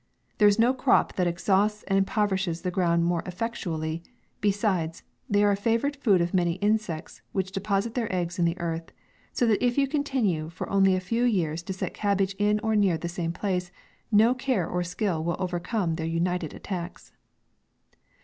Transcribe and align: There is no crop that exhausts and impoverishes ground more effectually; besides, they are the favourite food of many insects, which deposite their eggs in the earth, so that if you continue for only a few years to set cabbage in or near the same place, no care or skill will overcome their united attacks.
There 0.39 0.47
is 0.47 0.57
no 0.57 0.73
crop 0.73 1.13
that 1.15 1.27
exhausts 1.27 1.83
and 1.83 1.95
impoverishes 1.95 2.61
ground 2.63 3.05
more 3.05 3.21
effectually; 3.27 4.01
besides, 4.39 5.03
they 5.29 5.43
are 5.43 5.53
the 5.53 5.61
favourite 5.61 5.95
food 5.95 6.21
of 6.21 6.33
many 6.33 6.53
insects, 6.53 7.21
which 7.33 7.51
deposite 7.51 7.93
their 7.93 8.11
eggs 8.11 8.39
in 8.39 8.45
the 8.45 8.57
earth, 8.57 8.91
so 9.31 9.45
that 9.45 9.63
if 9.63 9.77
you 9.77 9.87
continue 9.87 10.49
for 10.49 10.67
only 10.71 10.95
a 10.95 10.99
few 10.99 11.23
years 11.23 11.61
to 11.61 11.73
set 11.73 11.93
cabbage 11.93 12.33
in 12.39 12.59
or 12.61 12.75
near 12.75 12.97
the 12.97 13.07
same 13.07 13.31
place, 13.31 13.71
no 14.11 14.33
care 14.33 14.67
or 14.67 14.83
skill 14.83 15.23
will 15.23 15.37
overcome 15.37 15.93
their 15.93 16.07
united 16.07 16.51
attacks. 16.55 17.11